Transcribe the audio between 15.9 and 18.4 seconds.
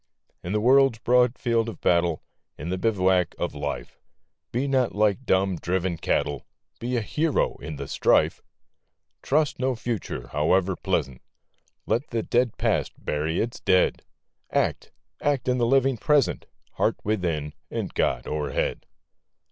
Present! Heart within, and God